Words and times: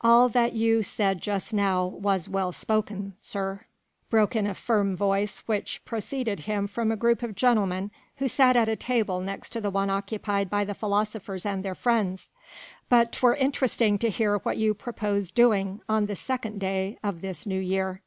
"All 0.00 0.30
that 0.30 0.54
you 0.54 0.82
said 0.82 1.20
just 1.20 1.52
now 1.52 1.84
was 1.84 2.30
well 2.30 2.50
spoken, 2.50 3.12
sir," 3.20 3.66
broke 4.08 4.34
in 4.34 4.46
a 4.46 4.54
firm 4.54 4.96
voice 4.96 5.40
which 5.40 5.84
proceeded 5.84 6.42
from 6.70 6.90
a 6.90 6.96
group 6.96 7.22
of 7.22 7.34
gentlemen 7.36 7.90
who 8.16 8.26
sat 8.26 8.56
at 8.56 8.70
a 8.70 8.74
table 8.76 9.20
next 9.20 9.50
to 9.50 9.60
the 9.60 9.68
one 9.70 9.90
occupied 9.90 10.48
by 10.48 10.64
the 10.64 10.72
philosophers 10.72 11.44
and 11.44 11.62
their 11.62 11.74
friends, 11.74 12.30
"but 12.88 13.12
'twere 13.12 13.34
interesting 13.34 13.98
to 13.98 14.08
hear 14.08 14.38
what 14.38 14.56
you 14.56 14.72
propose 14.72 15.30
doing 15.30 15.82
on 15.90 16.06
the 16.06 16.16
second 16.16 16.58
day 16.58 16.98
of 17.04 17.20
this 17.20 17.44
New 17.44 17.60
Year." 17.60 18.00